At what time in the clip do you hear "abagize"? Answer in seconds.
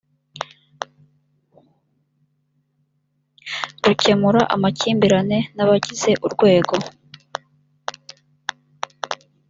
5.63-6.11